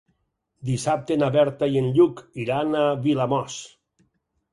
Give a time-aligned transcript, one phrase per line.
[0.69, 3.59] Dissabte na Berta i en Lluc iran a Vilamòs.